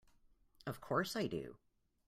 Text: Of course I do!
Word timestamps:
Of 0.65 0.81
course 0.81 1.15
I 1.15 1.27
do! 1.27 1.57